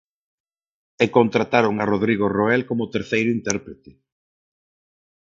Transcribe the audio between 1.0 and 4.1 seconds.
E contrataron a Rodrigo Roel como terceiro intérprete.